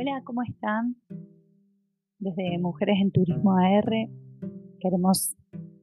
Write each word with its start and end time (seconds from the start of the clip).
Hola, 0.00 0.22
¿cómo 0.24 0.42
están? 0.42 0.96
Desde 2.18 2.58
Mujeres 2.58 2.96
en 3.02 3.10
Turismo 3.10 3.58
AR 3.58 4.08
queremos 4.80 5.36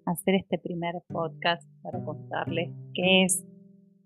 hacer 0.08 0.34
este 0.34 0.58
primer 0.58 0.96
podcast 1.08 1.62
para 1.84 2.04
contarles 2.04 2.72
qué 2.96 3.26
es 3.26 3.46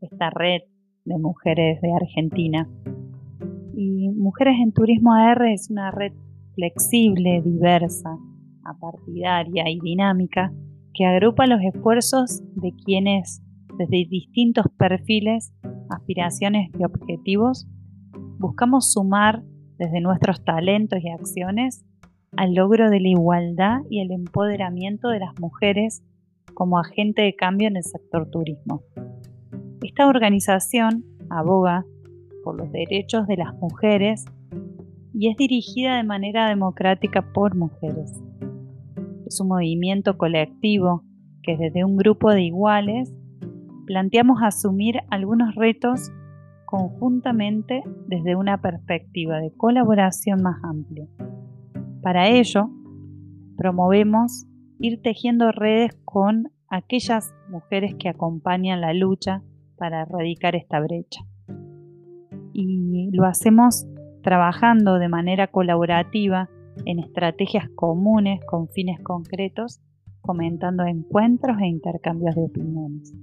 esta 0.01 0.29
red 0.29 0.63
de 1.05 1.17
mujeres 1.17 1.79
de 1.79 1.93
Argentina. 1.93 2.69
Y 3.73 4.09
Mujeres 4.09 4.55
en 4.61 4.73
Turismo 4.73 5.13
AR 5.13 5.45
es 5.45 5.69
una 5.69 5.91
red 5.91 6.11
flexible, 6.55 7.41
diversa, 7.45 8.09
apartidaria 8.65 9.69
y 9.69 9.79
dinámica 9.79 10.51
que 10.93 11.05
agrupa 11.05 11.47
los 11.47 11.61
esfuerzos 11.61 12.41
de 12.55 12.73
quienes 12.83 13.41
desde 13.77 14.09
distintos 14.09 14.65
perfiles, 14.77 15.53
aspiraciones 15.89 16.69
y 16.77 16.83
objetivos 16.83 17.65
buscamos 18.39 18.91
sumar 18.91 19.41
desde 19.81 19.99
nuestros 19.99 20.45
talentos 20.45 20.99
y 21.01 21.09
acciones 21.09 21.83
al 22.37 22.53
logro 22.53 22.91
de 22.91 22.99
la 22.99 23.07
igualdad 23.07 23.79
y 23.89 23.99
el 24.01 24.11
empoderamiento 24.11 25.09
de 25.09 25.17
las 25.17 25.39
mujeres 25.39 26.03
como 26.53 26.77
agente 26.77 27.23
de 27.23 27.35
cambio 27.35 27.67
en 27.67 27.77
el 27.77 27.83
sector 27.83 28.29
turismo. 28.29 28.83
Esta 29.81 30.05
organización 30.05 31.03
aboga 31.31 31.83
por 32.43 32.57
los 32.57 32.71
derechos 32.71 33.25
de 33.25 33.37
las 33.37 33.55
mujeres 33.55 34.25
y 35.15 35.31
es 35.31 35.37
dirigida 35.37 35.97
de 35.97 36.03
manera 36.03 36.47
democrática 36.47 37.33
por 37.33 37.55
mujeres. 37.55 38.21
Es 39.25 39.41
un 39.41 39.47
movimiento 39.47 40.15
colectivo 40.15 41.03
que 41.41 41.57
desde 41.57 41.83
un 41.83 41.97
grupo 41.97 42.29
de 42.29 42.43
iguales 42.43 43.11
planteamos 43.87 44.43
asumir 44.43 44.99
algunos 45.09 45.55
retos 45.55 46.11
conjuntamente 46.71 47.83
desde 48.07 48.37
una 48.37 48.61
perspectiva 48.61 49.39
de 49.39 49.51
colaboración 49.51 50.41
más 50.41 50.55
amplia. 50.63 51.05
Para 52.01 52.29
ello, 52.29 52.69
promovemos 53.57 54.47
ir 54.79 55.01
tejiendo 55.01 55.51
redes 55.51 55.91
con 56.05 56.49
aquellas 56.69 57.35
mujeres 57.49 57.95
que 57.99 58.07
acompañan 58.07 58.79
la 58.79 58.93
lucha 58.93 59.43
para 59.77 60.03
erradicar 60.03 60.55
esta 60.55 60.79
brecha. 60.79 61.25
Y 62.53 63.09
lo 63.11 63.25
hacemos 63.25 63.85
trabajando 64.23 64.97
de 64.97 65.09
manera 65.09 65.47
colaborativa 65.47 66.49
en 66.85 66.99
estrategias 66.99 67.67
comunes 67.75 68.39
con 68.45 68.69
fines 68.69 68.97
concretos, 69.03 69.81
fomentando 70.23 70.85
encuentros 70.85 71.59
e 71.59 71.67
intercambios 71.67 72.33
de 72.35 72.43
opiniones. 72.43 73.13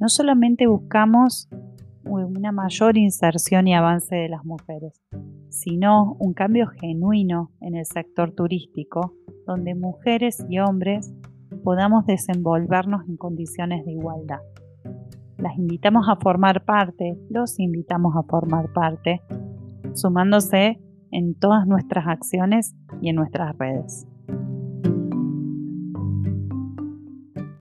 No 0.00 0.08
solamente 0.08 0.66
buscamos 0.66 1.48
una 2.08 2.52
mayor 2.52 2.96
inserción 2.96 3.68
y 3.68 3.74
avance 3.74 4.14
de 4.14 4.28
las 4.28 4.44
mujeres, 4.44 5.00
sino 5.50 6.16
un 6.18 6.34
cambio 6.34 6.66
genuino 6.68 7.52
en 7.60 7.76
el 7.76 7.86
sector 7.86 8.32
turístico, 8.32 9.14
donde 9.46 9.74
mujeres 9.74 10.44
y 10.48 10.58
hombres 10.58 11.14
podamos 11.62 12.06
desenvolvernos 12.06 13.08
en 13.08 13.16
condiciones 13.16 13.84
de 13.84 13.92
igualdad. 13.92 14.40
Las 15.38 15.56
invitamos 15.56 16.08
a 16.08 16.16
formar 16.16 16.64
parte, 16.64 17.16
los 17.30 17.58
invitamos 17.58 18.16
a 18.16 18.22
formar 18.22 18.72
parte, 18.72 19.22
sumándose 19.94 20.80
en 21.10 21.34
todas 21.34 21.66
nuestras 21.66 22.06
acciones 22.06 22.74
y 23.00 23.10
en 23.10 23.16
nuestras 23.16 23.56
redes. 23.56 24.06